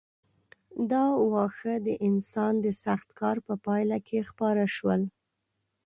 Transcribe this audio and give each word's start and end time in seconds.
دا 0.91 1.03
واښه 1.31 1.73
د 1.87 1.87
انسان 2.07 2.53
د 2.65 2.67
سخت 2.83 3.09
کار 3.19 3.37
په 3.47 3.53
پایله 3.65 3.97
کې 4.07 4.27
خپاره 4.29 4.65
شول. 4.75 5.01